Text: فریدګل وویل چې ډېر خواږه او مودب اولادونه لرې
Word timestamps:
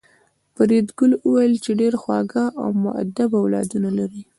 فریدګل 0.55 1.11
وویل 1.27 1.53
چې 1.65 1.71
ډېر 1.81 1.93
خواږه 2.01 2.45
او 2.61 2.69
مودب 2.83 3.31
اولادونه 3.41 3.89
لرې 3.99 4.23